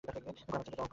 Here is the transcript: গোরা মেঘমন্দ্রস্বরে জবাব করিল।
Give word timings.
গোরা 0.03 0.09
মেঘমন্দ্রস্বরে 0.15 0.61
জবাব 0.65 0.77
করিল। 0.77 0.87